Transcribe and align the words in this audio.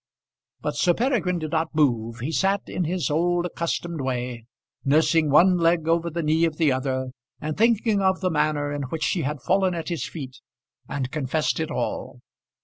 But 0.61 0.75
Sir 0.77 0.95
Peregrine 0.95 1.37
did 1.37 1.51
not 1.51 1.75
move. 1.75 2.21
He 2.21 2.31
sat 2.31 2.61
in 2.65 2.85
his 2.85 3.11
old 3.11 3.45
accustomed 3.45 4.01
way, 4.01 4.45
nursing 4.83 5.29
one 5.29 5.59
leg 5.59 5.87
over 5.87 6.09
the 6.09 6.23
knee 6.23 6.43
of 6.45 6.57
the 6.57 6.71
other, 6.71 7.11
and 7.39 7.55
thinking 7.55 8.01
of 8.01 8.19
the 8.19 8.31
manner 8.31 8.73
in 8.73 8.81
which 8.89 9.03
she 9.03 9.21
had 9.21 9.41
fallen 9.43 9.75
at 9.75 9.89
his 9.89 10.07
feet, 10.07 10.37
and 10.89 11.11
confessed 11.11 11.59
it 11.59 11.69
all. 11.69 12.19